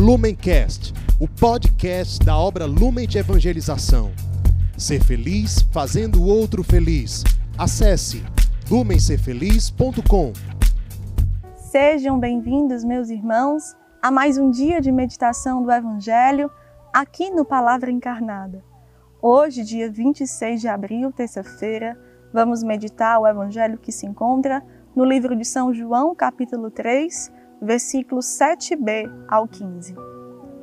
[0.00, 4.10] Lumencast, o podcast da obra Lumen de Evangelização.
[4.74, 7.22] Ser feliz fazendo o outro feliz.
[7.58, 8.24] Acesse
[8.70, 10.32] lumencerfeliz.com.
[11.54, 16.50] Sejam bem-vindos, meus irmãos, a mais um dia de meditação do Evangelho
[16.94, 18.64] aqui no Palavra Encarnada.
[19.20, 21.94] Hoje, dia 26 de abril, terça-feira,
[22.32, 24.64] vamos meditar o Evangelho que se encontra
[24.96, 27.30] no livro de São João, capítulo 3,
[27.60, 29.94] versículos 7b ao 15.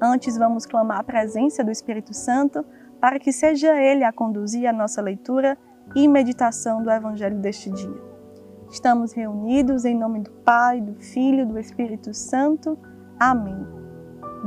[0.00, 2.64] Antes, vamos clamar a presença do Espírito Santo
[3.00, 5.56] para que seja Ele a conduzir a nossa leitura
[5.94, 8.06] e meditação do Evangelho deste dia.
[8.70, 12.78] Estamos reunidos em nome do Pai, do Filho e do Espírito Santo.
[13.18, 13.66] Amém.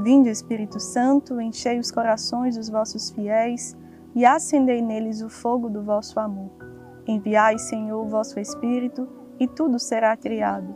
[0.04, 3.76] Vinde, Espírito Santo, enchei os corações dos vossos fiéis
[4.16, 6.50] e acendei neles o fogo do vosso amor.
[7.08, 9.08] Enviai, Senhor, o vosso Espírito,
[9.40, 10.76] e tudo será criado,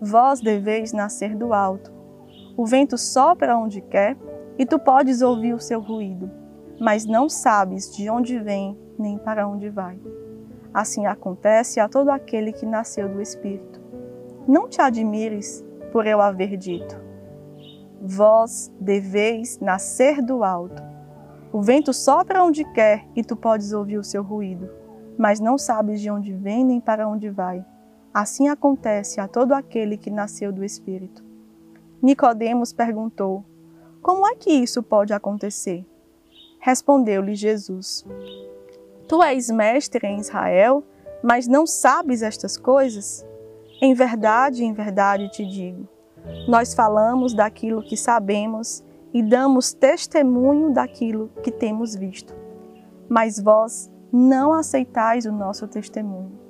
[0.00, 1.92] Vós deveis nascer do alto.
[2.56, 4.16] O vento sopra onde quer,
[4.58, 6.30] e tu podes ouvir o seu ruído,
[6.80, 9.98] mas não sabes de onde vem nem para onde vai.
[10.72, 13.80] Assim acontece a todo aquele que nasceu do Espírito.
[14.48, 16.98] Não te admires por eu haver dito:
[18.00, 20.82] Vós deveis nascer do alto.
[21.52, 24.70] O vento sopra onde quer e tu podes ouvir o seu ruído,
[25.18, 27.64] mas não sabes de onde vem nem para onde vai.
[28.12, 31.22] Assim acontece a todo aquele que nasceu do Espírito.
[32.02, 33.44] Nicodemos perguntou:
[34.02, 35.86] Como é que isso pode acontecer?
[36.58, 38.04] Respondeu-lhe Jesus:
[39.06, 40.82] Tu és mestre em Israel,
[41.22, 43.24] mas não sabes estas coisas?
[43.80, 45.88] Em verdade, em verdade te digo:
[46.48, 52.34] nós falamos daquilo que sabemos e damos testemunho daquilo que temos visto.
[53.08, 56.49] Mas vós não aceitais o nosso testemunho.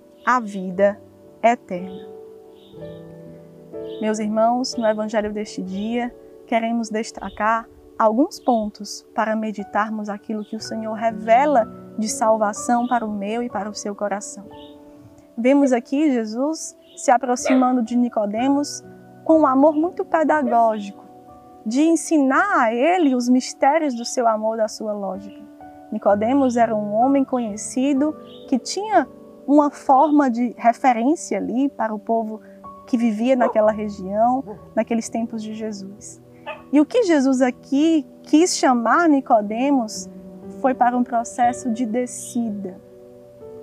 [0.25, 0.99] a vida
[1.41, 2.07] eterna.
[4.01, 6.13] Meus irmãos, no Evangelho deste dia,
[6.45, 7.67] queremos destacar
[7.97, 11.67] alguns pontos para meditarmos aquilo que o Senhor revela
[11.97, 14.45] de salvação para o meu e para o seu coração.
[15.37, 18.83] Vemos aqui Jesus se aproximando de Nicodemos
[19.23, 21.03] com um amor muito pedagógico,
[21.65, 25.41] de ensinar a ele os mistérios do seu amor, da sua lógica.
[25.91, 28.15] Nicodemos era um homem conhecido
[28.47, 29.07] que tinha
[29.47, 32.41] uma forma de referência ali para o povo
[32.87, 34.43] que vivia naquela região,
[34.75, 36.21] naqueles tempos de Jesus.
[36.71, 40.09] E o que Jesus aqui quis chamar Nicodemos
[40.59, 42.79] foi para um processo de descida.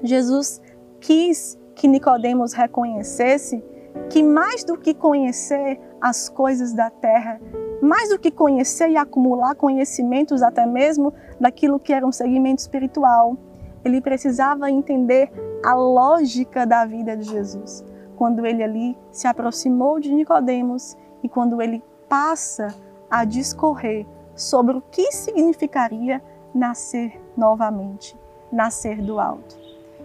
[0.02, 0.60] Jesus
[1.00, 3.62] quis que Nicodemos reconhecesse
[4.10, 7.40] que mais do que conhecer as coisas da terra,
[7.82, 13.36] mais do que conhecer e acumular conhecimentos até mesmo daquilo que era um segmento espiritual,
[13.84, 15.30] ele precisava entender
[15.64, 17.84] a lógica da vida de Jesus.
[18.16, 22.68] Quando ele ali se aproximou de Nicodemos e quando ele passa
[23.10, 26.22] a discorrer sobre o que significaria
[26.54, 28.16] nascer novamente,
[28.50, 29.56] nascer do alto.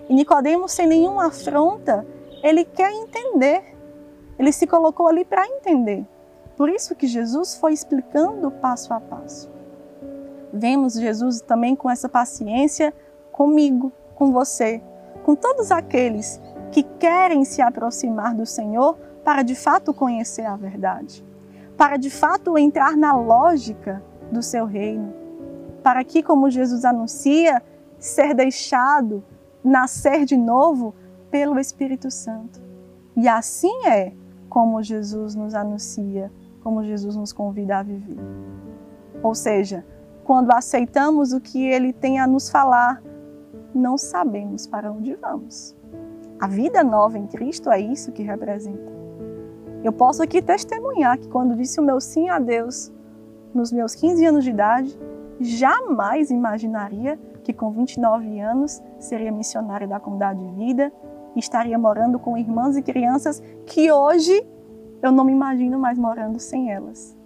[0.09, 2.05] E Nicodemos, sem nenhuma afronta,
[2.41, 3.75] ele quer entender.
[4.37, 6.05] Ele se colocou ali para entender.
[6.57, 9.49] Por isso que Jesus foi explicando passo a passo.
[10.51, 12.93] Vemos Jesus também com essa paciência
[13.33, 14.81] comigo, com você,
[15.25, 16.41] com todos aqueles
[16.71, 21.25] que querem se aproximar do Senhor para de fato conhecer a verdade,
[21.75, 24.01] para de fato entrar na lógica
[24.31, 25.13] do seu reino,
[25.83, 27.61] para que, como Jesus anuncia,
[27.99, 29.21] ser deixado
[29.61, 30.95] nascer de novo
[31.29, 32.61] pelo Espírito Santo.
[33.17, 34.13] E assim é
[34.47, 36.31] como Jesus nos anuncia
[36.63, 38.17] como Jesus nos convida a viver.
[39.21, 39.85] Ou seja,
[40.23, 43.03] quando aceitamos o que Ele tem a nos falar,
[43.73, 45.75] não sabemos para onde vamos.
[46.39, 48.91] A vida nova em Cristo é isso que representa.
[49.83, 52.91] Eu posso aqui testemunhar que quando disse o meu sim a Deus,
[53.53, 54.97] nos meus 15 anos de idade,
[55.39, 60.91] jamais imaginaria que com 29 anos seria missionária da comunidade de vida
[61.35, 64.45] e estaria morando com irmãs e crianças que hoje
[65.01, 67.17] eu não me imagino mais morando sem elas.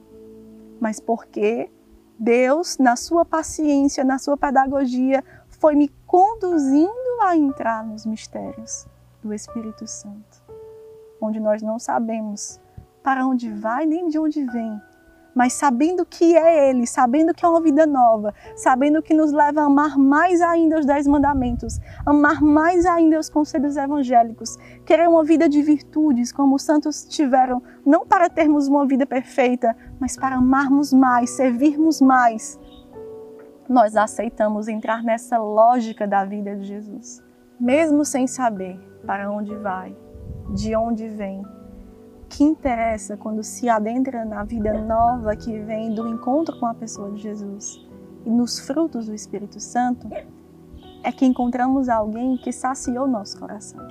[0.79, 1.69] Mas porque
[2.19, 5.23] Deus, na sua paciência, na sua pedagogia,
[5.59, 8.87] foi me conduzindo a entrar nos mistérios
[9.23, 10.43] do Espírito Santo,
[11.21, 12.59] onde nós não sabemos
[13.03, 14.81] para onde vai nem de onde vem,
[15.37, 19.61] mas sabendo que é Ele, sabendo que é uma vida nova, sabendo que nos leva
[19.61, 25.23] a amar mais ainda os Dez Mandamentos, amar mais ainda os conselhos evangélicos, querer uma
[25.23, 30.37] vida de virtudes, como os santos tiveram, não para termos uma vida perfeita, mas para
[30.37, 32.59] amarmos mais, servirmos mais.
[33.69, 37.21] Nós aceitamos entrar nessa lógica da vida de Jesus,
[37.59, 39.95] mesmo sem saber para onde vai,
[40.53, 41.43] de onde vem,
[42.29, 47.11] que interessa quando se adentra na vida nova que vem do encontro com a pessoa
[47.11, 47.85] de Jesus
[48.25, 50.07] e nos frutos do Espírito Santo,
[51.03, 53.85] é que encontramos alguém que saciou nosso coração.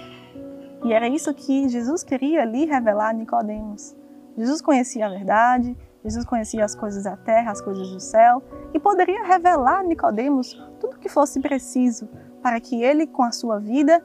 [0.84, 3.96] E era isso que Jesus queria ali revelar a Nicodemos.
[4.36, 5.76] Jesus conhecia a verdade,
[6.06, 8.40] Jesus conhecia as coisas da terra, as coisas do céu,
[8.72, 12.08] e poderia revelar a Nicodemos tudo o que fosse preciso
[12.40, 14.00] para que ele, com a sua vida,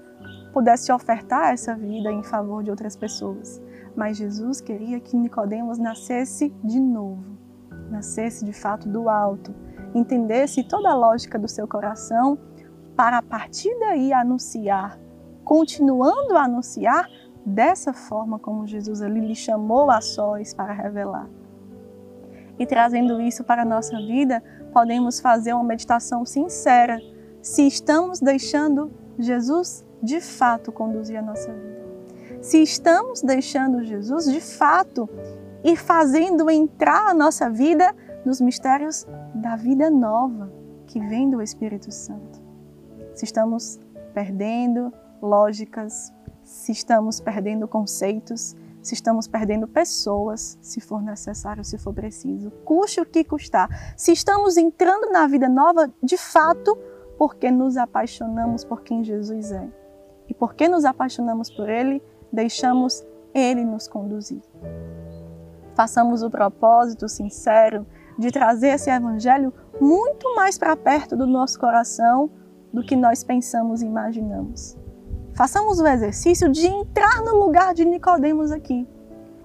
[0.52, 3.62] pudesse ofertar essa vida em favor de outras pessoas.
[3.96, 7.38] Mas Jesus queria que Nicodemos nascesse de novo,
[7.92, 9.54] nascesse de fato do alto,
[9.94, 12.36] entendesse toda a lógica do seu coração
[12.96, 15.00] para a partir daí anunciar,
[15.44, 17.08] continuando a anunciar
[17.46, 21.30] dessa forma como Jesus ali lhe chamou a sós para revelar.
[22.62, 24.42] E trazendo isso para a nossa vida,
[24.72, 27.02] podemos fazer uma meditação sincera
[27.42, 31.72] se estamos deixando Jesus de fato conduzir a nossa vida
[32.42, 35.08] se estamos deixando Jesus de fato
[35.64, 40.52] e fazendo entrar a nossa vida nos mistérios da vida nova
[40.88, 42.42] que vem do Espírito Santo.
[43.14, 43.80] Se estamos
[44.14, 44.92] perdendo
[45.22, 46.12] lógicas,
[46.44, 53.00] se estamos perdendo conceitos, se estamos perdendo pessoas, se for necessário, se for preciso, custe
[53.00, 53.94] o que custar.
[53.96, 56.78] Se estamos entrando na vida nova de fato
[57.18, 59.70] porque nos apaixonamos por quem Jesus é.
[60.28, 62.02] E porque nos apaixonamos por Ele,
[62.32, 64.42] deixamos Ele nos conduzir.
[65.76, 67.86] Façamos o propósito sincero
[68.18, 72.30] de trazer esse Evangelho muito mais para perto do nosso coração
[72.74, 74.81] do que nós pensamos e imaginamos.
[75.42, 78.88] Façamos o exercício de entrar no lugar de Nicodemos aqui.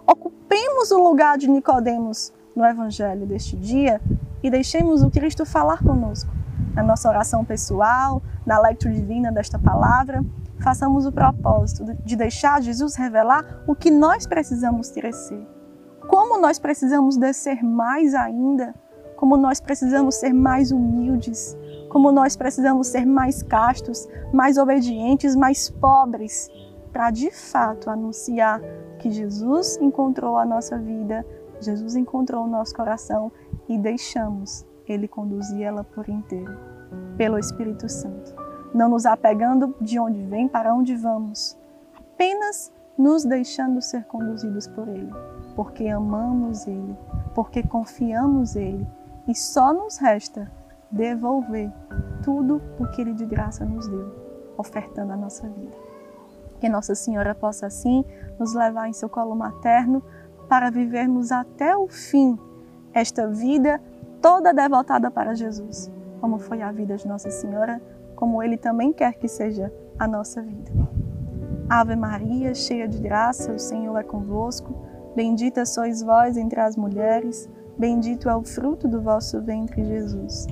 [0.06, 3.98] Ocupemos o lugar de Nicodemos no Evangelho deste dia
[4.42, 6.30] e deixemos o Cristo falar conosco
[6.74, 10.22] na nossa oração pessoal, na leitura divina desta palavra
[10.58, 15.48] façamos o propósito de deixar Jesus revelar o que nós precisamos crescer.
[16.06, 18.74] Como nós precisamos descer mais ainda,
[19.16, 21.56] como nós precisamos ser mais humildes,
[21.96, 26.50] como nós precisamos ser mais castos, mais obedientes, mais pobres,
[26.92, 28.60] para de fato anunciar
[28.98, 31.24] que Jesus encontrou a nossa vida,
[31.58, 33.32] Jesus encontrou o nosso coração
[33.66, 36.54] e deixamos Ele conduzir ela por inteiro,
[37.16, 38.34] pelo Espírito Santo.
[38.74, 41.56] Não nos apegando de onde vem para onde vamos,
[41.96, 45.10] apenas nos deixando ser conduzidos por Ele,
[45.54, 46.94] porque amamos Ele,
[47.34, 48.86] porque confiamos Ele
[49.26, 50.52] e só nos resta
[50.90, 51.70] devolver
[52.22, 54.14] tudo o que Ele de graça nos deu,
[54.56, 55.76] ofertando a nossa vida.
[56.60, 58.04] Que Nossa Senhora possa assim
[58.38, 60.02] nos levar em seu colo materno
[60.48, 62.38] para vivermos até o fim
[62.94, 63.80] esta vida
[64.22, 65.90] toda devotada para Jesus,
[66.20, 67.80] como foi a vida de Nossa Senhora
[68.16, 70.72] como Ele também quer que seja a nossa vida.
[71.68, 74.74] Ave Maria, cheia de graça, o Senhor é convosco.
[75.14, 80.46] Bendita sois vós entre as mulheres, bendito é o fruto do vosso ventre, Jesus.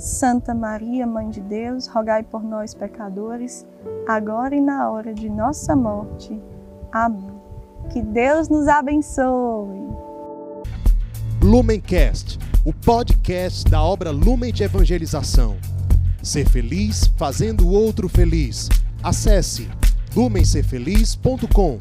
[0.00, 3.66] Santa Maria, Mãe de Deus, rogai por nós, pecadores,
[4.08, 6.40] agora e na hora de nossa morte.
[6.90, 7.30] Amém.
[7.90, 9.78] Que Deus nos abençoe.
[11.42, 15.58] Lumencast, o podcast da obra Lumen de Evangelização.
[16.22, 18.70] Ser feliz fazendo o outro feliz.
[19.02, 19.68] Acesse
[20.16, 21.76] lumencerfeliz.com.